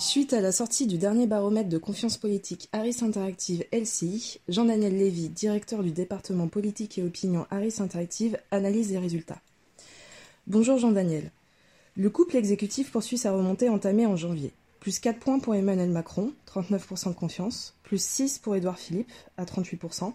Suite 0.00 0.32
à 0.32 0.40
la 0.40 0.50
sortie 0.50 0.86
du 0.86 0.96
dernier 0.96 1.26
baromètre 1.26 1.68
de 1.68 1.76
confiance 1.76 2.16
politique 2.16 2.70
Harris 2.72 2.96
Interactive 3.02 3.66
LCI, 3.70 4.40
Jean-Daniel 4.48 4.96
Lévy, 4.96 5.28
directeur 5.28 5.82
du 5.82 5.90
département 5.90 6.48
politique 6.48 6.96
et 6.96 7.02
opinion 7.02 7.46
Harris 7.50 7.74
Interactive, 7.80 8.38
analyse 8.50 8.90
les 8.90 8.98
résultats. 8.98 9.42
Bonjour 10.46 10.78
Jean-Daniel. 10.78 11.30
Le 11.96 12.08
couple 12.08 12.36
exécutif 12.36 12.90
poursuit 12.90 13.18
sa 13.18 13.32
remontée 13.32 13.68
entamée 13.68 14.06
en 14.06 14.16
janvier. 14.16 14.54
Plus 14.80 15.00
4 15.00 15.18
points 15.18 15.38
pour 15.38 15.54
Emmanuel 15.54 15.90
Macron, 15.90 16.32
39% 16.48 17.10
de 17.10 17.14
confiance, 17.14 17.76
plus 17.82 18.02
6 18.02 18.38
pour 18.38 18.56
Édouard 18.56 18.78
Philippe, 18.78 19.12
à 19.36 19.44
38%. 19.44 20.14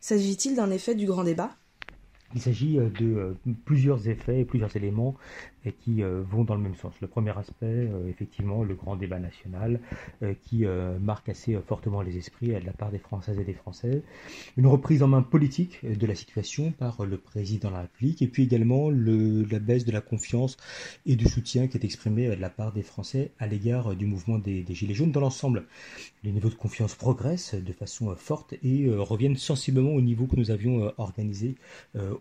S'agit-il 0.00 0.56
d'un 0.56 0.72
effet 0.72 0.96
du 0.96 1.06
grand 1.06 1.22
débat? 1.22 1.52
Il 2.34 2.40
s'agit 2.40 2.78
euh, 2.78 2.90
de 2.90 3.06
euh, 3.06 3.34
plusieurs 3.64 4.08
effets 4.08 4.40
et 4.40 4.44
plusieurs 4.44 4.76
éléments 4.76 5.16
qui 5.80 6.02
euh, 6.02 6.22
vont 6.22 6.44
dans 6.44 6.54
le 6.54 6.62
même 6.62 6.74
sens. 6.74 6.94
Le 7.00 7.08
premier 7.08 7.36
aspect, 7.36 7.88
effectivement, 8.08 8.64
le 8.64 8.74
grand 8.74 8.96
débat 8.96 9.18
national 9.18 9.80
qui 10.42 10.64
marque 11.00 11.28
assez 11.28 11.58
fortement 11.66 12.02
les 12.02 12.16
esprits 12.16 12.48
de 12.48 12.66
la 12.66 12.72
part 12.72 12.90
des 12.90 12.98
Françaises 12.98 13.38
et 13.38 13.44
des 13.44 13.54
Français. 13.54 14.02
Une 14.56 14.66
reprise 14.66 15.02
en 15.02 15.08
main 15.08 15.22
politique 15.22 15.84
de 15.84 16.06
la 16.06 16.14
situation 16.14 16.72
par 16.72 17.04
le 17.04 17.16
président 17.16 17.68
de 17.68 17.74
la 17.74 17.80
République 17.82 18.22
et 18.22 18.26
puis 18.26 18.44
également 18.44 18.90
le, 18.90 19.44
la 19.44 19.58
baisse 19.58 19.84
de 19.84 19.92
la 19.92 20.00
confiance 20.00 20.56
et 21.06 21.16
du 21.16 21.26
soutien 21.26 21.68
qui 21.68 21.76
est 21.76 21.84
exprimé 21.84 22.28
de 22.28 22.40
la 22.40 22.50
part 22.50 22.72
des 22.72 22.82
Français 22.82 23.32
à 23.38 23.46
l'égard 23.46 23.94
du 23.94 24.06
mouvement 24.06 24.38
des, 24.38 24.64
Gilets 24.70 24.94
jaunes. 24.94 25.12
Dans 25.12 25.20
l'ensemble, 25.20 25.66
les 26.24 26.32
niveaux 26.32 26.50
de 26.50 26.54
confiance 26.54 26.94
progressent 26.94 27.54
de 27.54 27.72
façon 27.72 28.14
forte 28.16 28.54
et 28.62 28.88
reviennent 28.88 29.36
sensiblement 29.36 29.92
au 29.92 30.00
niveau 30.00 30.26
que 30.26 30.36
nous 30.36 30.50
avions 30.50 30.92
organisé 30.98 31.56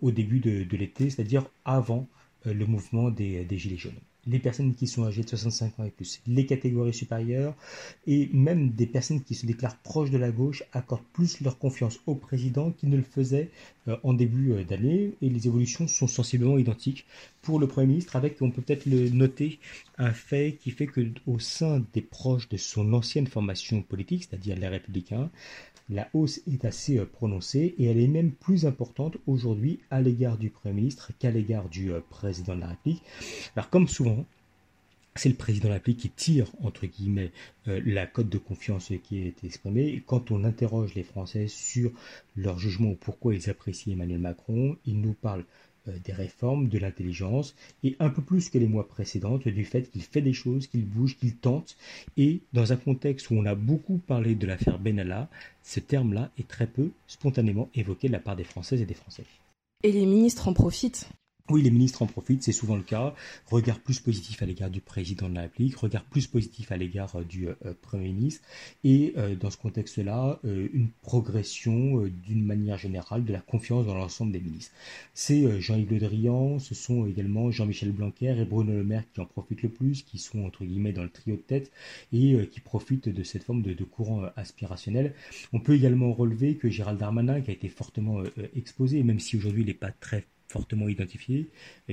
au 0.01 0.11
début 0.11 0.39
de, 0.39 0.77
l'été, 0.77 1.09
c'est-à-dire 1.09 1.45
avant 1.65 1.99
euh, 1.99 2.18
le 2.45 2.65
mouvement 2.65 3.09
des, 3.09 3.45
Gilets 3.57 3.77
jaunes. 3.77 3.99
Les 4.29 4.39
personnes 4.39 4.75
qui 4.75 4.87
sont 4.87 5.05
âgées 5.05 5.23
de 5.23 5.29
65 5.29 5.79
ans 5.79 5.83
et 5.83 5.89
plus, 5.89 6.21
les 6.27 6.45
catégories 6.45 6.93
supérieures 6.93 7.55
et 8.07 8.29
même 8.33 8.69
des 8.71 8.85
personnes 8.85 9.21
qui 9.23 9.35
se 9.35 9.45
déclarent 9.45 9.77
proches 9.77 10.11
de 10.11 10.17
la 10.17 10.31
gauche 10.31 10.63
accordent 10.71 11.03
plus 11.13 11.41
leur 11.41 11.57
confiance 11.57 11.99
au 12.05 12.15
président 12.15 12.71
qu'ils 12.71 12.89
ne 12.89 12.97
le 12.97 13.03
faisaient 13.03 13.49
euh, 13.89 13.97
en 14.03 14.13
début 14.13 14.51
euh, 14.51 14.63
d'année 14.63 15.13
et 15.21 15.29
les 15.29 15.47
évolutions 15.47 15.87
sont 15.87 16.07
sensiblement 16.07 16.57
identiques 16.57 17.05
pour 17.41 17.59
le 17.59 17.67
Premier 17.67 17.87
ministre 17.87 18.15
avec, 18.15 18.41
on 18.41 18.51
peut 18.51 18.61
peut-être 18.61 18.85
le 18.85 19.09
noter, 19.09 19.59
un 19.97 20.11
fait 20.11 20.57
qui 20.61 20.71
fait 20.71 20.87
que 20.87 21.01
au 21.25 21.39
sein 21.39 21.83
des 21.93 22.01
proches 22.01 22.49
de 22.49 22.57
son 22.57 22.93
ancienne 22.93 23.27
formation 23.27 23.81
politique, 23.81 24.25
c'est-à-dire 24.29 24.57
les 24.57 24.67
Républicains, 24.67 25.29
la 25.89 26.07
hausse 26.13 26.41
est 26.51 26.65
assez 26.65 26.99
euh, 26.99 27.05
prononcée 27.05 27.73
et 27.77 27.85
elle 27.85 27.99
est 27.99 28.07
même 28.07 28.31
plus 28.31 28.65
importante 28.65 29.17
aujourd'hui 29.25 29.79
à 29.89 30.01
l'égard 30.01 30.37
du 30.37 30.49
Premier 30.49 30.75
ministre 30.75 31.11
qu'à 31.17 31.31
l'égard 31.31 31.67
du 31.69 31.91
Président 32.09 32.55
de 32.55 32.61
la 32.61 32.67
République. 32.67 33.01
Alors 33.55 33.69
comme 33.69 33.87
souvent, 33.87 34.18
c'est 35.19 35.29
le 35.29 35.35
président 35.35 35.65
de 35.65 35.69
la 35.69 35.75
République 35.75 35.99
qui 35.99 36.09
tire, 36.09 36.47
entre 36.63 36.85
guillemets, 36.85 37.31
euh, 37.67 37.81
la 37.85 38.07
cote 38.07 38.29
de 38.29 38.37
confiance 38.37 38.91
qui 39.03 39.19
est 39.19 39.43
exprimée. 39.43 40.01
Quand 40.05 40.31
on 40.31 40.45
interroge 40.45 40.95
les 40.95 41.03
Français 41.03 41.47
sur 41.49 41.91
leur 42.37 42.57
jugement 42.57 42.91
ou 42.91 42.95
pourquoi 42.95 43.35
ils 43.35 43.49
apprécient 43.49 43.91
Emmanuel 43.91 44.19
Macron, 44.19 44.77
ils 44.85 44.99
nous 44.99 45.13
parlent 45.13 45.43
euh, 45.89 45.97
des 46.05 46.13
réformes, 46.13 46.69
de 46.69 46.77
l'intelligence, 46.77 47.53
et 47.83 47.97
un 47.99 48.09
peu 48.09 48.21
plus 48.21 48.49
que 48.49 48.57
les 48.57 48.67
mois 48.67 48.87
précédents, 48.87 49.37
du 49.37 49.65
fait 49.65 49.91
qu'il 49.91 50.03
fait 50.03 50.21
des 50.21 50.31
choses, 50.31 50.67
qu'il 50.67 50.85
bouge, 50.85 51.17
qu'il 51.17 51.35
tente, 51.35 51.75
et 52.15 52.39
dans 52.53 52.71
un 52.71 52.77
contexte 52.77 53.29
où 53.29 53.33
on 53.35 53.45
a 53.45 53.55
beaucoup 53.55 53.97
parlé 53.97 54.35
de 54.35 54.47
l'affaire 54.47 54.79
Benalla, 54.79 55.29
ce 55.63 55.81
terme-là 55.81 56.31
est 56.39 56.47
très 56.47 56.67
peu 56.67 56.91
spontanément 57.07 57.69
évoqué 57.75 58.07
de 58.07 58.13
la 58.13 58.19
part 58.19 58.37
des 58.37 58.45
Françaises 58.45 58.81
et 58.81 58.85
des 58.85 58.93
Français. 58.93 59.25
Et 59.83 59.91
les 59.91 60.05
ministres 60.05 60.47
en 60.47 60.53
profitent 60.53 61.09
oui, 61.49 61.63
les 61.63 61.71
ministres 61.71 62.03
en 62.03 62.05
profitent, 62.05 62.43
c'est 62.43 62.51
souvent 62.51 62.75
le 62.75 62.83
cas. 62.83 63.13
Regard 63.47 63.79
plus 63.79 63.99
positif 63.99 64.43
à 64.43 64.45
l'égard 64.45 64.69
du 64.69 64.81
président 64.81 65.29
de 65.29 65.35
la 65.35 65.41
République, 65.41 65.75
regard 65.77 66.03
plus 66.03 66.27
positif 66.27 66.71
à 66.71 66.77
l'égard 66.77 67.15
euh, 67.15 67.23
du 67.23 67.47
euh, 67.47 67.73
Premier 67.81 68.09
ministre, 68.09 68.43
et 68.83 69.13
euh, 69.17 69.35
dans 69.35 69.49
ce 69.49 69.57
contexte-là, 69.57 70.39
une 70.43 70.89
progression 71.01 72.03
d'une 72.25 72.43
manière 72.43 72.77
générale 72.77 73.25
de 73.25 73.33
la 73.33 73.39
confiance 73.39 73.85
dans 73.85 73.95
l'ensemble 73.95 74.31
des 74.31 74.39
ministres. 74.39 74.73
C'est 75.13 75.59
Jean-Yves 75.59 75.91
Le 75.91 75.99
Drian, 75.99 76.59
ce 76.59 76.75
sont 76.75 77.05
également 77.05 77.51
Jean-Michel 77.51 77.91
Blanquer 77.91 78.35
et 78.39 78.45
Bruno 78.45 78.73
Le 78.73 78.83
Maire 78.83 79.03
qui 79.13 79.21
en 79.21 79.25
profitent 79.25 79.63
le 79.63 79.69
plus, 79.69 80.03
qui 80.03 80.17
sont 80.17 80.43
entre 80.45 80.65
guillemets 80.65 80.93
dans 80.93 81.03
le 81.03 81.09
trio 81.09 81.35
de 81.35 81.41
tête 81.41 81.71
et 82.13 82.47
qui 82.51 82.59
profitent 82.59 83.09
de 83.09 83.23
cette 83.23 83.43
forme 83.43 83.61
de, 83.61 83.73
de, 83.73 83.83
courant 83.83 84.23
aspirationnel. 84.35 85.13
On 85.53 85.59
peut 85.59 85.73
également 85.73 86.13
relever 86.13 86.55
que 86.55 86.69
Gérald 86.69 86.99
Darmanin, 86.99 87.41
qui 87.41 87.51
a 87.51 87.53
été 87.53 87.69
fortement 87.69 88.23
exposé, 88.55 89.03
même 89.03 89.19
si 89.19 89.37
aujourd'hui 89.37 89.61
il 89.61 89.67
n'est 89.67 89.73
pas 89.73 89.91
très 89.91 90.25
fortement 90.49 90.87
identifié, 90.87 91.49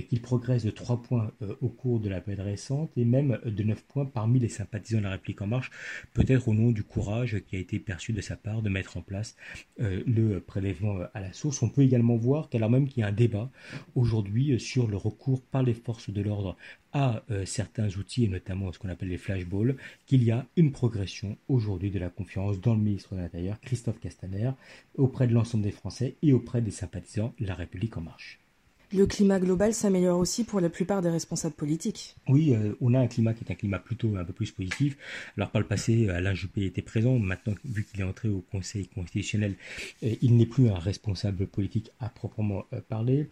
qu'il 0.08 0.20
progresse 0.20 0.64
de 0.64 0.70
3 0.70 1.02
points 1.02 1.30
euh, 1.42 1.54
au 1.60 1.68
cours 1.68 2.00
de 2.00 2.08
la 2.08 2.20
période 2.20 2.46
récente 2.46 2.90
et 2.96 3.04
même 3.04 3.38
de 3.44 3.62
9 3.62 3.84
points 3.84 4.04
parmi 4.06 4.40
les 4.40 4.48
sympathisants 4.48 4.98
de 4.98 5.04
la 5.04 5.10
République 5.10 5.42
en 5.42 5.46
marche, 5.46 5.70
peut-être 6.14 6.48
au 6.48 6.54
nom 6.54 6.70
du 6.70 6.82
courage 6.82 7.40
qui 7.46 7.56
a 7.56 7.58
été 7.58 7.78
perçu 7.78 8.12
de 8.12 8.20
sa 8.20 8.36
part 8.36 8.62
de 8.62 8.68
mettre 8.68 8.96
en 8.96 9.02
place 9.02 9.36
euh, 9.80 10.02
le 10.06 10.40
prélèvement 10.40 11.00
à 11.14 11.20
la 11.20 11.32
source. 11.32 11.62
On 11.62 11.68
peut 11.68 11.82
également 11.82 12.16
voir 12.16 12.48
qu'alors 12.48 12.70
même 12.70 12.88
qu'il 12.88 13.00
y 13.00 13.04
a 13.04 13.08
un 13.08 13.12
débat 13.12 13.50
aujourd'hui 13.94 14.58
sur 14.58 14.88
le 14.88 14.96
recours 14.96 15.42
par 15.42 15.62
les 15.62 15.74
forces 15.74 16.10
de 16.10 16.22
l'ordre 16.22 16.56
à 16.92 17.22
euh, 17.30 17.44
certains 17.44 17.88
outils, 17.98 18.24
et 18.24 18.28
notamment 18.28 18.72
ce 18.72 18.78
qu'on 18.78 18.88
appelle 18.88 19.10
les 19.10 19.18
flashballs, 19.18 19.76
qu'il 20.06 20.24
y 20.24 20.30
a 20.30 20.46
une 20.56 20.72
progression 20.72 21.36
aujourd'hui 21.48 21.90
de 21.90 21.98
la 21.98 22.08
confiance 22.08 22.60
dans 22.60 22.74
le 22.74 22.80
ministre 22.80 23.14
de 23.14 23.20
l'Intérieur, 23.20 23.60
Christophe 23.60 24.00
Castaner, 24.00 24.52
auprès 24.94 25.26
de 25.26 25.34
l'ensemble 25.34 25.64
des 25.64 25.72
Français 25.72 26.16
et 26.22 26.32
auprès 26.32 26.62
des 26.62 26.70
sympathisants 26.70 27.34
la 27.46 27.54
République 27.54 27.96
en 27.96 28.02
marche. 28.02 28.45
Le 28.92 29.04
climat 29.04 29.40
global 29.40 29.74
s'améliore 29.74 30.16
aussi 30.16 30.44
pour 30.44 30.60
la 30.60 30.70
plupart 30.70 31.02
des 31.02 31.08
responsables 31.08 31.56
politiques. 31.56 32.14
Oui, 32.28 32.54
euh, 32.54 32.74
on 32.80 32.94
a 32.94 33.00
un 33.00 33.08
climat 33.08 33.34
qui 33.34 33.42
est 33.42 33.50
un 33.50 33.56
climat 33.56 33.80
plutôt 33.80 34.14
un 34.16 34.24
peu 34.24 34.32
plus 34.32 34.52
positif. 34.52 34.96
Alors 35.36 35.50
par 35.50 35.60
le 35.60 35.66
passé, 35.66 36.08
Alain 36.08 36.34
Juppé 36.34 36.66
était 36.66 36.82
présent. 36.82 37.18
Maintenant, 37.18 37.54
vu 37.64 37.84
qu'il 37.84 38.00
est 38.00 38.04
entré 38.04 38.28
au 38.28 38.44
Conseil 38.52 38.86
constitutionnel, 38.86 39.56
euh, 40.04 40.14
il 40.22 40.36
n'est 40.36 40.46
plus 40.46 40.68
un 40.68 40.78
responsable 40.78 41.48
politique 41.48 41.90
à 41.98 42.08
proprement 42.08 42.64
euh, 42.72 42.80
parler. 42.88 43.28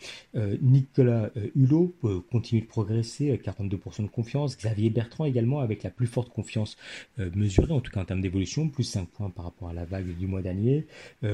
Nicolas 0.61 1.31
Hulot 1.55 1.95
continue 2.31 2.63
de 2.63 2.67
progresser, 2.67 3.37
42% 3.37 4.03
de 4.03 4.09
confiance. 4.09 4.57
Xavier 4.57 4.91
Bertrand 4.91 5.25
également 5.25 5.61
avec 5.61 5.83
la 5.83 5.91
plus 5.91 6.07
forte 6.07 6.31
confiance 6.31 6.77
mesurée, 7.19 7.73
en 7.73 7.81
tout 7.81 7.93
cas 7.93 8.01
en 8.01 8.05
termes 8.05 8.21
d'évolution, 8.21 8.69
plus 8.69 8.85
5 8.85 9.09
points 9.09 9.31
par 9.31 9.45
rapport 9.45 9.69
à 9.69 9.73
la 9.73 9.85
vague 9.85 10.17
du 10.17 10.27
mois 10.27 10.43
dernier. 10.43 10.87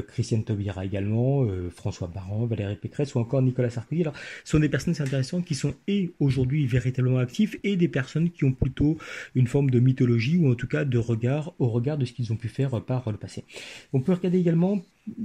Christiane 0.08 0.44
Taubira 0.44 0.84
également, 0.84 1.46
François 1.70 2.08
Baran, 2.08 2.46
Valérie 2.46 2.76
Pécresse 2.76 3.14
ou 3.14 3.20
encore 3.20 3.42
Nicolas 3.42 3.70
Sarkozy 3.70 4.02
ce 4.44 4.52
sont 4.52 4.58
des 4.60 4.68
personnes 4.68 4.94
intéressantes 4.98 5.44
qui 5.44 5.54
sont 5.54 5.74
et 5.86 6.10
aujourd'hui 6.20 6.66
véritablement 6.66 7.18
actifs 7.18 7.56
et 7.64 7.76
des 7.76 7.88
personnes 7.88 8.30
qui 8.30 8.44
ont 8.44 8.52
plutôt 8.52 8.98
une 9.34 9.46
forme 9.46 9.70
de 9.70 9.80
mythologie 9.80 10.38
ou 10.38 10.50
en 10.50 10.54
tout 10.54 10.66
cas 10.66 10.84
de 10.84 10.98
regard 10.98 11.54
au 11.58 11.68
regard 11.68 11.98
de 11.98 12.04
ce 12.04 12.12
qu'ils 12.12 12.32
ont 12.32 12.36
pu 12.36 12.48
faire 12.48 12.82
par 12.82 13.10
le 13.10 13.18
passé. 13.18 13.44
On 13.92 14.00
peut 14.00 14.12
regarder 14.12 14.38
également 14.38 14.82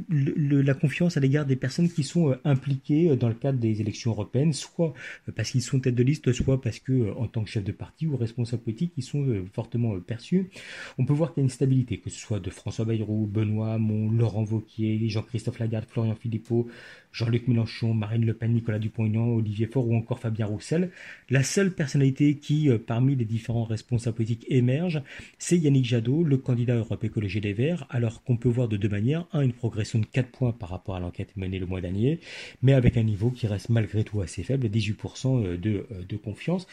la 0.09 0.73
confiance 0.73 1.17
à 1.17 1.19
l'égard 1.19 1.45
des 1.45 1.55
personnes 1.55 1.89
qui 1.89 2.03
sont 2.03 2.31
euh, 2.31 2.35
impliquées 2.43 3.09
euh, 3.09 3.15
dans 3.15 3.27
le 3.27 3.33
cadre 3.33 3.59
des 3.59 3.81
élections 3.81 4.11
européennes, 4.11 4.53
soit 4.53 4.93
euh, 5.27 5.31
parce 5.35 5.51
qu'ils 5.51 5.61
sont 5.61 5.79
tête 5.79 5.95
de 5.95 6.03
liste, 6.03 6.31
soit 6.31 6.61
parce 6.61 6.79
que 6.79 7.13
en 7.17 7.27
tant 7.27 7.43
que 7.43 7.49
chef 7.49 7.63
de 7.63 7.71
parti 7.71 8.07
ou 8.07 8.17
responsable 8.17 8.63
politique, 8.63 8.93
ils 8.97 9.03
sont 9.03 9.25
fortement 9.53 9.99
perçus. 9.99 10.49
On 10.97 11.05
peut 11.05 11.13
voir 11.13 11.33
qu'il 11.33 11.41
y 11.41 11.43
a 11.43 11.45
une 11.45 11.49
stabilité, 11.49 11.97
que 11.97 12.09
ce 12.09 12.19
soit 12.19 12.39
de 12.39 12.49
François 12.49 12.85
Bayrou, 12.85 13.27
Benoît 13.27 13.73
Hamon, 13.73 14.11
Laurent 14.11 14.43
Vauquier, 14.43 15.09
Jean-Christophe 15.09 15.59
Lagarde, 15.59 15.85
Florian 15.87 16.15
Philippot, 16.15 16.67
Jean-Luc 17.11 17.47
Mélenchon, 17.47 17.93
Marine 17.93 18.25
Le 18.25 18.33
Pen, 18.33 18.53
Nicolas 18.53 18.79
Dupont-Aignan, 18.79 19.27
Olivier 19.27 19.67
Faure 19.67 19.87
ou 19.87 19.95
encore 19.95 20.19
Fabien 20.19 20.45
Roussel. 20.45 20.91
La 21.29 21.43
seule 21.43 21.71
personnalité 21.71 22.35
qui, 22.35 22.69
parmi 22.85 23.15
les 23.15 23.25
différents 23.25 23.63
responsables 23.63 24.17
politiques, 24.17 24.45
émerge, 24.49 25.01
c'est 25.37 25.57
Yannick 25.57 25.85
Jadot, 25.85 26.23
le 26.23 26.37
candidat 26.37 26.75
Europe 26.75 27.03
Écologie 27.03 27.41
des 27.41 27.53
Verts, 27.53 27.85
alors 27.89 28.23
qu'on 28.23 28.37
peut 28.37 28.49
voir 28.49 28.67
de 28.67 28.77
deux 28.77 28.89
manières. 28.89 29.27
Un, 29.31 29.41
une 29.41 29.53
de 29.75 30.05
4 30.05 30.29
points 30.29 30.51
par 30.51 30.69
rapport 30.69 30.95
à 30.95 30.99
l'enquête 30.99 31.35
menée 31.35 31.59
le 31.59 31.65
mois 31.65 31.81
dernier, 31.81 32.19
mais 32.61 32.73
avec 32.73 32.97
un 32.97 33.03
niveau 33.03 33.29
qui 33.29 33.47
reste 33.47 33.69
malgré 33.69 34.03
tout 34.03 34.21
assez 34.21 34.43
faible, 34.43 34.67
18% 34.67 35.45
euh, 35.45 35.57
de, 35.57 35.87
euh, 35.91 36.03
de 36.07 36.17
confiance. 36.17 36.67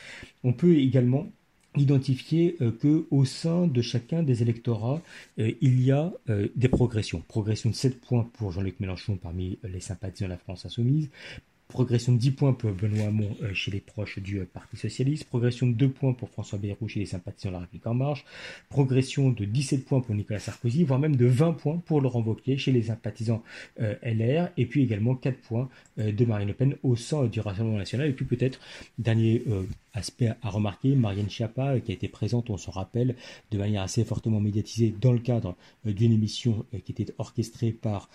On 0.44 0.52
peut 0.52 0.76
également 0.76 1.30
identifier 1.76 2.56
euh, 2.60 2.70
que 2.70 3.06
au 3.10 3.24
sein 3.24 3.66
de 3.66 3.82
chacun 3.82 4.22
des 4.22 4.42
électorats, 4.42 5.00
il 5.38 5.82
y 5.82 5.90
a 5.90 6.12
des 6.54 6.68
progressions. 6.68 7.22
Progression 7.26 7.70
de 7.70 7.74
7 7.74 8.00
points 8.00 8.28
pour 8.34 8.52
Jean-Luc 8.52 8.78
Mélenchon 8.80 9.16
parmi 9.16 9.58
les 9.64 9.80
sympathisants 9.80 10.26
de 10.26 10.30
la 10.30 10.38
France 10.38 10.66
insoumise, 10.66 11.08
Progression 11.72 12.12
de 12.12 12.18
10 12.18 12.30
points 12.32 12.52
pour 12.52 12.70
Benoît 12.72 13.06
Hamon 13.06 13.34
euh, 13.40 13.54
chez 13.54 13.70
les 13.70 13.80
proches 13.80 14.18
du 14.18 14.40
euh, 14.40 14.44
Parti 14.44 14.76
Socialiste. 14.76 15.24
Progression 15.24 15.66
de 15.66 15.72
2 15.72 15.88
points 15.88 16.12
pour 16.12 16.28
François 16.28 16.58
Bayrou 16.58 16.86
chez 16.86 17.00
les 17.00 17.06
sympathisants 17.06 17.48
de 17.48 17.54
la 17.54 17.60
République 17.60 17.86
En 17.86 17.94
Marche. 17.94 18.26
Progression 18.68 19.30
de 19.30 19.46
17 19.46 19.86
points 19.86 20.02
pour 20.02 20.14
Nicolas 20.14 20.38
Sarkozy, 20.38 20.84
voire 20.84 21.00
même 21.00 21.16
de 21.16 21.24
20 21.24 21.54
points 21.54 21.78
pour 21.78 22.02
Laurent 22.02 22.20
Wauquiez 22.20 22.58
chez 22.58 22.72
les 22.72 22.82
sympathisants 22.82 23.42
euh, 23.80 23.94
LR. 24.02 24.50
Et 24.58 24.66
puis 24.66 24.82
également 24.82 25.14
4 25.14 25.38
points 25.38 25.70
de 25.96 26.24
Marine 26.26 26.48
Le 26.48 26.54
Pen 26.54 26.76
au 26.82 26.94
sein 26.94 27.24
du 27.24 27.40
Rassemblement 27.40 27.78
National. 27.78 28.06
Et 28.06 28.12
puis 28.12 28.26
peut-être, 28.26 28.60
dernier 28.98 29.42
aspect 29.94 30.30
à 30.42 30.50
remarquer, 30.50 30.94
Marianne 30.94 31.30
Schiappa, 31.30 31.80
qui 31.80 31.92
a 31.92 31.94
été 31.94 32.08
présente, 32.08 32.50
on 32.50 32.56
se 32.58 32.70
rappelle, 32.70 33.14
de 33.50 33.58
manière 33.58 33.82
assez 33.82 34.04
fortement 34.04 34.40
médiatisée 34.40 34.94
dans 35.00 35.12
le 35.12 35.18
cadre 35.18 35.54
d'une 35.84 36.12
émission 36.12 36.64
qui 36.84 36.92
était 36.92 37.12
orchestrée 37.18 37.72
par, 37.72 38.08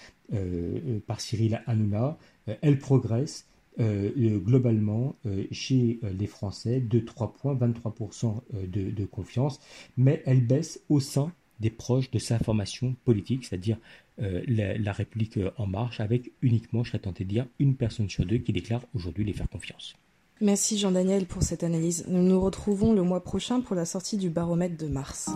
par 1.06 1.21
Cyril 1.21 1.62
Hanouna. 1.68 2.18
Elle 2.62 2.80
progresse 2.80 3.48
globalement, 3.80 5.16
chez 5.52 6.00
les 6.18 6.26
Français, 6.26 6.80
de 6.80 7.00
3 7.00 7.34
points, 7.34 7.54
23% 7.54 8.42
de, 8.68 9.06
confiance, 9.06 9.60
mais 9.98 10.24
elle 10.26 10.46
baisse 10.46 10.82
au 10.90 11.00
sein 11.00 11.32
des 11.60 11.70
proches 11.70 12.12
de 12.12 12.20
sa 12.20 12.40
formation 12.40 12.96
politique, 13.06 13.46
c'est-à-dire 13.46 13.78
euh, 14.22 14.42
la, 14.48 14.92
République 14.92 15.40
en 15.58 15.68
marche, 15.68 16.00
avec 16.00 16.32
uniquement, 16.42 16.84
je 16.84 16.92
serais 16.92 17.00
tenté 17.00 17.24
de 17.24 17.30
dire, 17.30 17.46
une 17.60 17.76
personne 17.76 18.10
sur 18.10 18.26
deux 18.26 18.38
qui 18.38 18.54
déclare 18.54 18.82
aujourd'hui 18.96 19.26
les 19.26 19.34
faire 19.34 19.50
confiance. 19.50 19.96
Merci 20.40 20.78
Jean-Daniel 20.78 21.26
pour 21.26 21.42
cette 21.42 21.64
analyse. 21.64 22.06
Nous 22.08 22.22
nous 22.22 22.40
retrouvons 22.40 22.94
le 22.94 23.02
mois 23.02 23.24
prochain 23.24 23.62
pour 23.62 23.76
la 23.76 23.86
sortie 23.86 24.18
du 24.18 24.30
baromètre 24.30 24.78
de 24.78 24.88
mars. 24.88 25.30